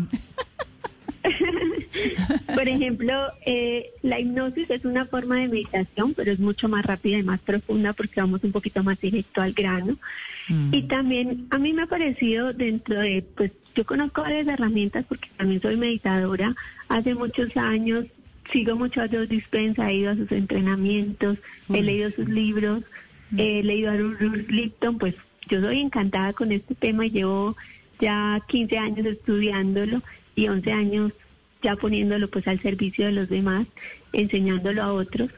Por 2.55 2.69
ejemplo, 2.69 3.15
eh, 3.45 3.91
la 4.03 4.21
hipnosis 4.21 4.71
es 4.71 4.85
una 4.85 5.07
forma 5.07 5.37
de 5.37 5.49
meditación, 5.49 6.15
pero 6.15 6.31
es 6.31 6.41
mucho 6.41 6.69
más 6.69 6.85
rápida 6.85 7.19
y 7.19 7.23
más 7.23 7.41
profunda 7.41 7.93
porque 7.93 8.21
vamos 8.21 8.45
un 8.45 8.53
poquito 8.53 8.83
más 8.83 9.01
directo 9.01 9.41
al 9.41 9.53
grano. 9.53 9.97
Mm. 10.49 10.75
Y 10.75 10.83
también 10.83 11.47
a 11.51 11.59
mí 11.59 11.73
me 11.73 11.83
ha 11.83 11.87
parecido 11.87 12.53
dentro 12.53 12.99
de, 13.01 13.25
pues 13.37 13.53
yo 13.75 13.85
conozco 13.85 14.23
varias 14.23 14.49
herramientas 14.49 15.05
porque 15.09 15.29
también 15.37 15.61
soy 15.61 15.77
meditadora. 15.77 16.55
Hace 16.89 17.15
muchos 17.15 17.57
años 17.57 18.07
sigo 18.53 18.77
mucho 18.77 19.03
a 19.03 19.09
Joe 19.09 19.27
Dispensa, 19.27 19.91
he 19.91 19.97
ido 19.97 20.13
a 20.13 20.17
sus 20.17 20.33
entrenamientos, 20.33 21.39
he 21.69 21.83
mm. 21.83 21.85
leído 21.85 22.11
sus 22.11 22.29
libros, 22.29 22.83
mm. 23.31 23.41
he 23.41 23.63
leído 23.63 23.91
a 23.91 23.95
Bruce 23.95 24.51
Lipton, 24.53 24.99
pues 24.99 25.15
yo 25.49 25.61
soy 25.61 25.81
encantada 25.81 26.33
con 26.33 26.53
este 26.53 26.75
tema 26.75 27.07
y 27.07 27.11
llevo 27.11 27.57
ya 28.01 28.41
15 28.49 28.79
años 28.79 29.07
estudiándolo 29.07 30.03
y 30.39 30.47
11 30.47 30.73
años 30.73 31.13
ya 31.63 31.75
poniéndolo 31.75 32.29
pues 32.29 32.47
al 32.47 32.61
servicio 32.61 33.07
de 33.07 33.13
los 33.13 33.29
demás, 33.29 33.67
enseñándolo 34.13 34.83
a 34.83 34.93
otros. 34.93 35.31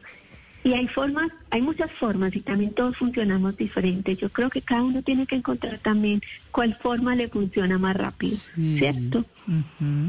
Y 0.63 0.75
hay 0.75 0.87
formas, 0.89 1.31
hay 1.49 1.63
muchas 1.63 1.91
formas 1.91 2.37
y 2.37 2.41
también 2.41 2.75
todos 2.75 2.99
funcionamos 2.99 3.57
diferentes. 3.57 4.19
Yo 4.19 4.29
creo 4.29 4.51
que 4.51 4.61
cada 4.61 4.83
uno 4.83 5.03
tiene 5.03 5.27
que 5.27 5.37
encontrar 5.37 5.79
también 5.79 6.21
cuál 6.51 6.75
forma 6.75 7.17
le 7.17 7.29
funciona 7.29 7.79
más 7.79 7.97
rápido, 7.97 8.37
¿cierto? 8.77 9.25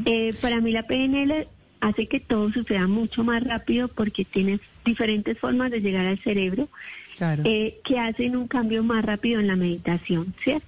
Eh, 0.04 0.36
para 0.42 0.60
mí 0.60 0.74
la 0.74 0.84
PNL 0.84 1.48
hace 1.80 2.08
que 2.08 2.20
todo 2.20 2.52
suceda 2.52 2.86
mucho 2.88 3.24
más 3.24 3.42
rápido 3.46 3.88
porque 3.88 4.26
tienes 4.26 4.60
diferentes 4.84 5.40
formas 5.40 5.72
de 5.72 5.80
llegar 5.80 6.06
al 6.06 6.20
cerebro 6.20 6.68
eh, 7.46 7.80
que 7.86 7.98
hacen 7.98 8.36
un 8.36 8.50
cambio 8.50 8.84
más 8.84 9.06
rápido 9.06 9.40
en 9.40 9.48
la 9.48 9.56
meditación, 9.56 10.34
¿cierto? 10.44 10.68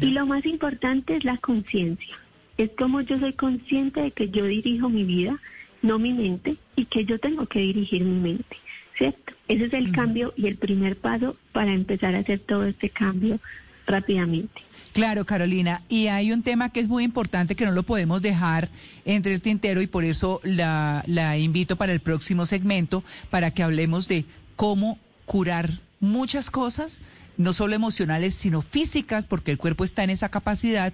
Y 0.00 0.12
lo 0.12 0.24
más 0.24 0.46
importante 0.46 1.16
es 1.16 1.24
la 1.24 1.36
conciencia 1.36 2.16
es 2.58 2.70
como 2.78 3.00
yo 3.00 3.18
soy 3.18 3.32
consciente 3.32 4.00
de 4.00 4.10
que 4.10 4.30
yo 4.30 4.44
dirijo 4.44 4.88
mi 4.88 5.04
vida, 5.04 5.38
no 5.82 5.98
mi 5.98 6.12
mente, 6.12 6.56
y 6.76 6.86
que 6.86 7.04
yo 7.04 7.18
tengo 7.18 7.46
que 7.46 7.60
dirigir 7.60 8.04
mi 8.04 8.18
mente, 8.18 8.56
¿cierto? 8.96 9.34
Ese 9.48 9.64
es 9.66 9.72
el 9.74 9.92
cambio 9.92 10.32
y 10.36 10.46
el 10.46 10.56
primer 10.56 10.96
paso 10.96 11.36
para 11.52 11.72
empezar 11.72 12.14
a 12.14 12.20
hacer 12.20 12.38
todo 12.38 12.64
este 12.64 12.90
cambio 12.90 13.40
rápidamente. 13.86 14.62
Claro, 14.92 15.24
Carolina, 15.24 15.82
y 15.88 16.06
hay 16.06 16.30
un 16.30 16.44
tema 16.44 16.70
que 16.70 16.78
es 16.78 16.86
muy 16.86 17.02
importante 17.02 17.56
que 17.56 17.66
no 17.66 17.72
lo 17.72 17.82
podemos 17.82 18.22
dejar 18.22 18.68
entre 19.04 19.34
el 19.34 19.40
tintero 19.40 19.82
y 19.82 19.88
por 19.88 20.04
eso 20.04 20.40
la, 20.44 21.02
la 21.08 21.36
invito 21.36 21.74
para 21.74 21.92
el 21.92 21.98
próximo 21.98 22.46
segmento 22.46 23.02
para 23.28 23.50
que 23.50 23.64
hablemos 23.64 24.06
de 24.06 24.24
cómo 24.54 24.98
curar 25.26 25.68
muchas 25.98 26.48
cosas, 26.48 27.00
no 27.36 27.52
solo 27.52 27.74
emocionales, 27.74 28.34
sino 28.34 28.62
físicas, 28.62 29.26
porque 29.26 29.50
el 29.50 29.58
cuerpo 29.58 29.82
está 29.82 30.04
en 30.04 30.10
esa 30.10 30.28
capacidad 30.28 30.92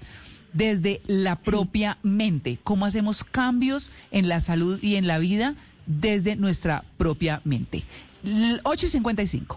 desde 0.53 1.01
la 1.07 1.37
propia 1.37 1.99
mente, 2.03 2.59
cómo 2.63 2.87
hacemos 2.87 3.25
cambios 3.25 3.91
en 4.11 4.29
la 4.29 4.41
salud 4.41 4.79
y 4.83 4.97
en 4.97 5.07
la 5.07 5.19
vida 5.19 5.55
desde 5.87 6.37
nuestra 6.37 6.85
propia 6.97 7.41
mente. 7.45 7.85
8.55. 8.25 9.57